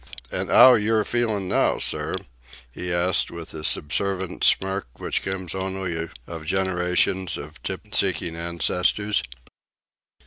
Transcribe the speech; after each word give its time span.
"An' 0.31 0.49
'ow 0.49 0.73
yer 0.73 1.03
feelin' 1.03 1.47
now, 1.47 1.77
sir?" 1.77 2.15
he 2.71 2.91
asked, 2.91 3.29
with 3.29 3.51
the 3.51 3.63
subservient 3.63 4.43
smirk 4.43 4.99
which 4.99 5.21
comes 5.21 5.53
only 5.53 6.09
of 6.25 6.43
generations 6.43 7.37
of 7.37 7.61
tip 7.61 7.93
seeking 7.93 8.35
ancestors. 8.35 9.21